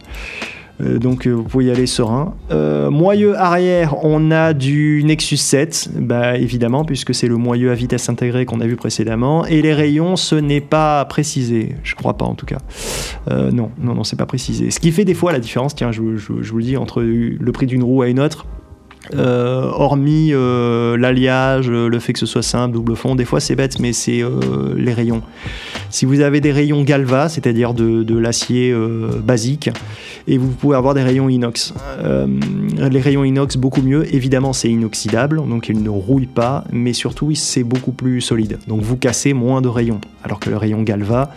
[0.81, 2.35] Euh, donc euh, vous pouvez y aller serein.
[2.51, 7.73] Euh, moyeu arrière, on a du Nexus 7, bah, évidemment, puisque c'est le moyeu à
[7.73, 9.45] vitesse intégrée qu'on a vu précédemment.
[9.45, 12.59] Et les rayons, ce n'est pas précisé, je crois pas en tout cas.
[13.29, 14.71] non, non, non, c'est pas précisé.
[14.71, 17.51] Ce qui fait des fois la différence, tiens, je, je vous le dis, entre le
[17.51, 18.45] prix d'une roue à une autre.
[19.15, 23.39] Euh, hormis euh, l'alliage, euh, le fait que ce soit simple, double fond, des fois
[23.39, 24.23] c'est bête, mais c'est
[24.75, 25.21] les rayons.
[25.89, 28.75] Si vous avez des rayons Galva, c'est-à-dire de, l'acier
[29.23, 29.69] basique,
[30.27, 31.73] et vous pouvez avoir des rayons inox.
[32.77, 34.13] les rayons inox, beaucoup mieux.
[34.13, 38.59] Évidemment, c'est inoxydable, donc il ne rouille pas, mais surtout, c'est beaucoup plus solide.
[38.67, 40.01] Donc vous cassez moins de rayons.
[40.23, 41.31] Alors que le rayon Galva,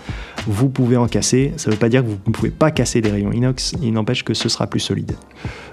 [0.46, 1.53] vous pouvez en casser.
[1.57, 3.92] Ça ne veut pas dire que vous ne pouvez pas casser des rayons inox, il
[3.92, 5.12] n'empêche que ce sera plus solide.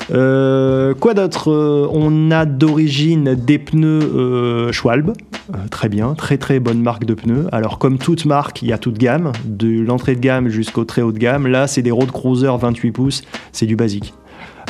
[0.10, 5.14] quoi d'autre on a d'origine des pneus euh, Schwalbe,
[5.54, 7.48] euh, très bien, très très bonne marque de pneus.
[7.52, 11.02] Alors comme toute marque, il y a toute gamme, de l'entrée de gamme jusqu'au très
[11.02, 11.48] haut de gamme.
[11.48, 14.14] Là, c'est des road cruiser 28 pouces, c'est du basique.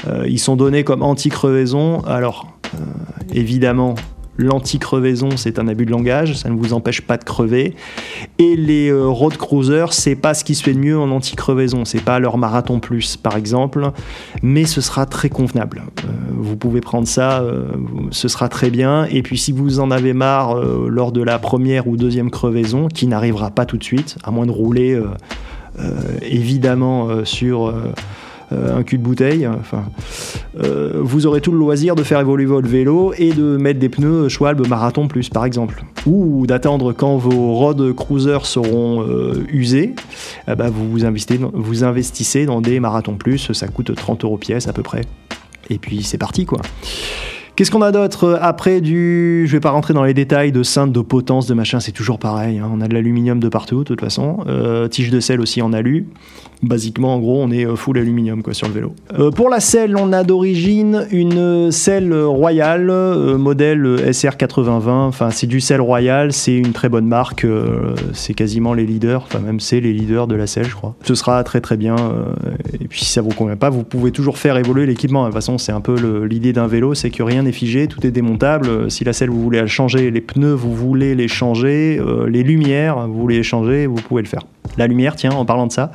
[0.07, 2.01] Euh, ils sont donnés comme anti-crevaison.
[2.01, 2.47] Alors
[3.33, 3.95] évidemment,
[4.37, 7.75] L'anti-crevaison, c'est un abus de langage, ça ne vous empêche pas de crever.
[8.37, 11.85] Et les euh, road cruisers, c'est pas ce qui se fait de mieux en anti-crevaison.
[11.85, 13.91] C'est pas leur marathon plus, par exemple,
[14.43, 15.83] mais ce sera très convenable.
[16.03, 17.65] Euh, vous pouvez prendre ça, euh,
[18.11, 19.05] ce sera très bien.
[19.05, 23.07] Et puis, si vous en avez marre lors de la première ou deuxième crevaison, qui
[23.07, 25.01] n'arrivera pas tout de suite, à moins de rouler
[26.21, 27.73] évidemment sur
[28.51, 29.47] un cul de bouteille.
[29.47, 29.85] Enfin,
[30.59, 33.89] euh, vous aurez tout le loisir de faire évoluer votre vélo et de mettre des
[33.89, 35.83] pneus Schwalbe Marathon Plus par exemple.
[36.05, 39.93] Ou d'attendre quand vos road cruisers seront euh, usés,
[40.47, 44.67] eh ben, vous, investissez, vous investissez dans des Marathon Plus, ça coûte 30 euros pièce
[44.67, 45.01] à peu près.
[45.69, 46.61] Et puis c'est parti quoi.
[47.57, 49.45] Qu'est-ce qu'on a d'autre après du.
[49.47, 52.19] Je vais pas rentrer dans les détails de cintre, de potence, de machin, c'est toujours
[52.19, 52.59] pareil.
[52.59, 52.69] Hein.
[52.71, 54.45] On a de l'aluminium de partout, de toute façon.
[54.91, 56.07] tige de sel aussi en alu.
[56.63, 58.95] Basiquement, en gros, on est euh, full aluminium quoi, sur le vélo.
[59.19, 64.89] Euh, pour la selle, on a d'origine une selle royale, euh, modèle SR8020.
[64.89, 67.45] Enfin, c'est du sel royal, c'est une très bonne marque.
[68.13, 70.95] c'est quasiment les leaders, enfin, même c'est les leaders de la selle, je crois.
[71.03, 71.95] Ce sera très très bien.
[72.73, 75.21] et puis, si ça vous convient pas, vous pouvez toujours faire évoluer l'équipement.
[75.23, 78.11] De toute façon, c'est un peu l'idée d'un vélo, c'est que rien figé, tout est
[78.11, 78.89] démontable.
[78.91, 83.07] Si la selle, vous voulez la changer, les pneus, vous voulez les changer, les lumières,
[83.07, 84.43] vous voulez les changer, vous pouvez le faire.
[84.77, 85.91] La lumière, tiens, en parlant de ça.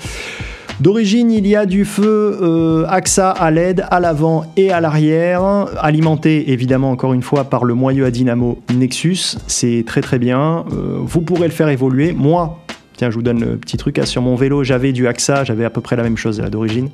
[0.81, 5.45] D'origine, il y a du feu euh, AXA à LED à l'avant et à l'arrière,
[5.79, 9.37] alimenté évidemment encore une fois par le moyeu à dynamo Nexus.
[9.47, 10.65] C'est très très bien.
[10.73, 12.12] Euh, vous pourrez le faire évoluer.
[12.12, 12.59] Moi,
[12.97, 13.99] tiens, je vous donne le petit truc.
[13.99, 14.07] Hein.
[14.07, 16.88] sur mon vélo, j'avais du AXA, j'avais à peu près la même chose d'origine.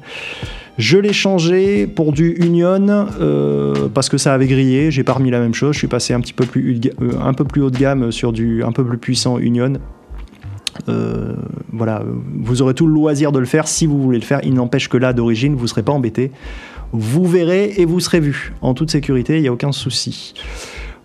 [0.78, 4.92] Je l'ai changé pour du Union euh, parce que ça avait grillé.
[4.92, 5.72] J'ai pas remis la même chose.
[5.72, 6.80] Je suis passé un petit peu plus,
[7.20, 9.72] un peu plus haut de gamme sur du un peu plus puissant Union.
[10.88, 11.34] Euh,
[11.72, 12.04] voilà,
[12.40, 14.38] vous aurez tout le loisir de le faire si vous voulez le faire.
[14.44, 16.30] Il n'empêche que là, d'origine, vous ne serez pas embêté.
[16.92, 20.32] Vous verrez et vous serez vu en toute sécurité, il n'y a aucun souci.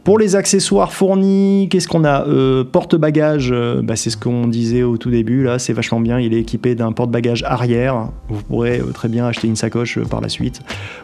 [0.03, 4.83] Pour les accessoires fournis, qu'est-ce qu'on a euh, Porte-bagages, euh, bah, c'est ce qu'on disait
[4.83, 8.81] au tout début, là c'est vachement bien, il est équipé d'un porte-bagages arrière, vous pourrez
[8.93, 10.61] très bien acheter une sacoche par la suite.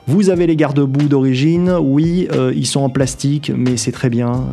[0.08, 4.44] Vous avez les garde-boue d'origine, oui, ils sont en plastique, mais c'est très bien,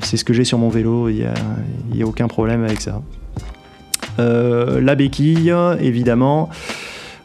[0.00, 1.26] c'est ce que j'ai sur mon vélo, il
[1.94, 3.00] n'y a, a aucun problème avec ça.
[4.18, 6.50] Euh, la béquille, évidemment.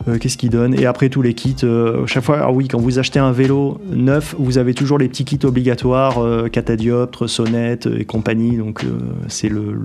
[0.08, 2.80] Euh, qu'est-ce qu'il donne Et après tous les kits, euh, chaque fois, ah oui, quand
[2.80, 6.20] vous achetez un vélo neuf, vous avez toujours les petits kits obligatoires,
[6.52, 8.58] catadioptre, sonnette et compagnie.
[8.58, 8.84] Donc
[9.28, 9.78] c'est le,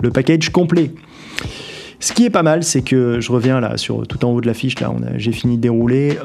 [0.00, 0.92] le, package complet.
[2.00, 4.46] Ce qui est pas mal, c'est que je reviens là sur tout en haut de
[4.46, 6.16] la fiche, là, j'ai fini de dérouler.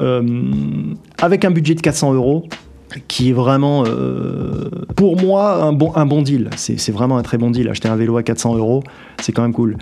[1.21, 2.47] avec un budget de 400 euros,
[3.07, 6.49] qui est vraiment, euh, pour moi, un bon, un bon deal.
[6.55, 7.69] C'est vraiment un très bon deal.
[7.69, 8.83] Acheter un vélo à 400 euros,
[9.21, 9.77] c'est quand même cool.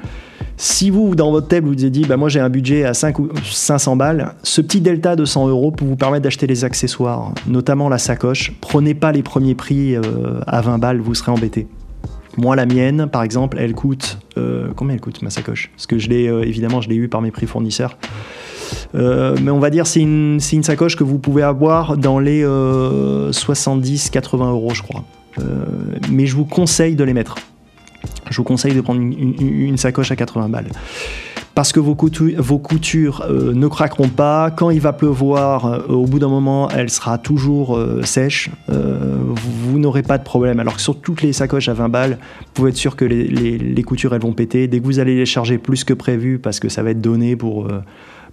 [0.58, 2.94] Si vous, dans votre table, vous vous êtes dit, bah, moi j'ai un budget à
[2.94, 6.64] 5 ou 500 balles, ce petit delta de 100 euros peut vous permettre d'acheter les
[6.64, 8.54] accessoires, notamment la sacoche.
[8.62, 10.02] Prenez pas les premiers prix euh,
[10.46, 11.68] à 20 balles, vous serez embêté.
[12.38, 14.20] Moi, la mienne, par exemple, elle coûte.
[14.38, 15.70] Euh, combien elle coûte ma sacoche?
[15.76, 17.98] Parce que je l'ai, évidemment, je l'ai eu par mes prix fournisseurs.
[18.96, 22.48] Euh, mais on va dire c'est une, sacoche que vous pouvez avoir dans les 70-80
[22.48, 25.04] euh, euros, je crois.
[25.40, 25.44] Euh,
[26.10, 27.36] mais je vous conseille de les mettre.
[28.30, 30.70] Je vous conseille de prendre une, sacoche à 80 balles
[31.54, 34.52] parce que vos coutures, ne craqueront pas.
[34.52, 38.50] Quand il va pleuvoir, au bout d'un moment, elle sera toujours sèche.
[38.70, 40.62] vous n'aurez pas de problème.
[40.62, 43.28] Alors que sur toutes les sacoches à 20 balles, vous pouvez être sûr que les,
[43.28, 44.70] les- coutures elles vont péter.
[44.70, 47.36] Dès que vous allez les charger plus que prévu, parce que ça va être donné
[47.36, 47.68] pour,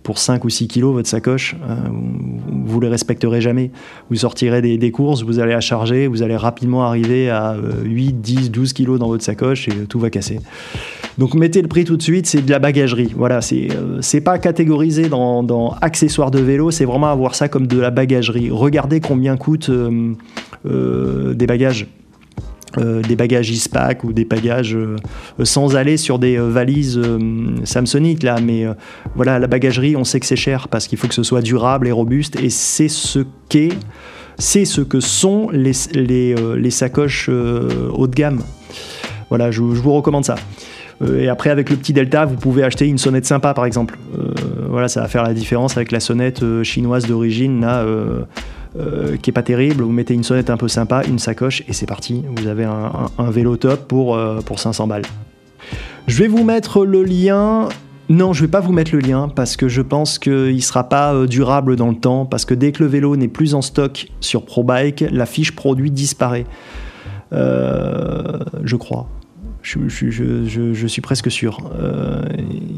[0.02, 3.70] pour 5 ou 6 kilos votre sacoche, euh, vous, vous les respecterez jamais.
[4.10, 8.20] Vous sortirez des, courses, vous allez la charger, vous allez rapidement arriver à euh, 8,
[8.20, 10.40] 10, 12 kilos dans votre sacoche et euh, tout va casser.
[11.16, 13.12] Donc mettez le prix tout de suite, c'est de la bagagerie.
[13.16, 17.78] Voilà, c'est euh, pas catégorisé dans, accessoires de vélo, c'est vraiment avoir ça comme de
[17.78, 18.50] la bagagerie.
[18.50, 19.70] Regardez combien coûtent
[20.64, 21.86] des bagages.
[22.76, 24.96] Euh, des bagages ISPAC ou des bagages euh,
[25.42, 27.00] sans aller sur des euh, valises
[27.64, 28.36] Samsonite là.
[28.42, 28.66] Mais
[29.14, 31.88] voilà la bagagerie on sait que c'est cher parce qu'il faut que ce soit durable
[31.88, 33.72] et robuste et c'est ce qu'est
[34.36, 38.42] c'est ce que sont les, les, sacoches haut de gamme.
[39.30, 40.36] Voilà je, vous recommande ça.
[41.16, 43.98] Et après, avec le petit Delta, vous pouvez acheter une sonnette sympa, par exemple.
[44.68, 47.84] Voilà, ça va faire la différence avec la sonnette chinoise d'origine, là,
[48.76, 49.82] euh, qui est pas terrible.
[49.82, 52.24] Vous mettez une sonnette un peu sympa, une sacoche, et c'est parti.
[52.36, 55.04] Vous avez un, vélo top pour, euh, pour 500 balles.
[56.06, 57.68] Je vais vous mettre le lien.
[58.10, 61.14] Non, je vais pas vous mettre le lien parce que je pense qu'il sera pas
[61.14, 62.26] euh, durable dans le temps.
[62.26, 65.90] Parce que dès que le vélo n'est plus en stock sur ProBike, la fiche produit
[65.90, 66.46] disparaît.
[67.32, 69.08] Je crois.
[69.68, 71.70] Je, suis presque sûr.
[71.78, 72.22] Euh,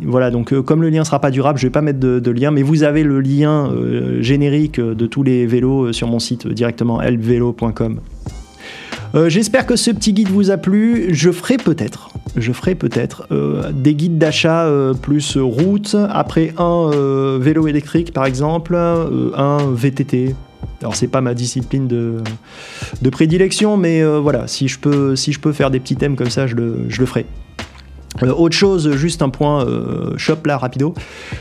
[0.05, 2.51] voilà, donc euh, comme le lien sera pas durable, je vais pas mettre de, lien,
[2.51, 7.01] mais vous avez le lien euh, générique de tous les vélos sur mon site directement,
[7.01, 8.01] elvelo.com.
[9.15, 11.15] Euh, J'espère que ce petit guide vous a plu.
[11.15, 13.29] Je ferai peut-être, je ferai peut-être
[13.73, 14.69] des guides d'achat
[15.01, 20.35] plus route, après un vélo électrique par exemple, un VTT.
[20.81, 22.17] Alors c'est pas ma discipline de,
[23.03, 26.17] de prédilection, mais euh, voilà, si je, peux, si je peux faire des petits thèmes
[26.17, 27.27] comme ça, je le, je le ferai.
[28.25, 30.95] Euh, autre chose, juste un point euh, shop là, rapido.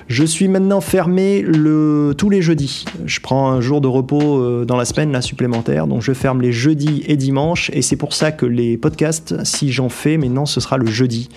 [0.07, 2.85] Je suis maintenant fermé le, tous les jeudis.
[3.05, 6.51] Je prends un jour de repos dans la semaine là, supplémentaire, donc je ferme les
[6.51, 10.59] jeudis et dimanches, et c'est pour ça que les podcasts, si j'en fais, maintenant ce
[10.59, 11.29] sera le jeudi.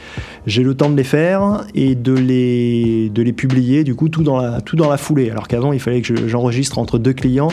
[0.46, 4.22] J'ai le temps de les faire et de les, de les publier, du coup, tout
[4.24, 5.30] dans la, tout dans la foulée.
[5.30, 7.48] Alors qu'avant, il fallait que je- j'enregistre entre deux clients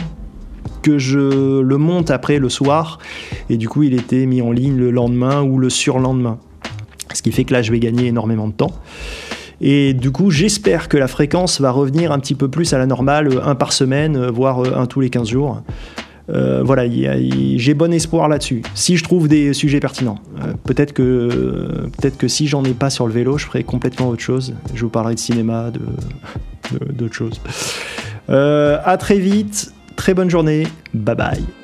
[0.82, 2.98] que je le monte après le soir
[3.48, 6.38] et du coup il était mis en ligne le lendemain ou le surlendemain.
[7.12, 8.72] Ce qui fait que là je vais gagner énormément de temps.
[9.60, 12.86] Et du coup j'espère que la fréquence va revenir un petit peu plus à la
[12.86, 15.62] normale, un par semaine, voire euh, un tous les 15 jours.
[16.30, 18.62] Euh, voilà, j'ai bon espoir là-dessus.
[18.74, 22.88] Si je trouve des sujets pertinents, Euh, peut-être que peut-être que si j'en ai pas
[22.88, 24.54] sur le vélo, je ferai complètement autre chose.
[24.74, 25.80] Je vous parlerai de cinéma, de
[26.92, 27.40] d'autres choses.
[28.28, 31.59] À très vite, très bonne journée, bye bye.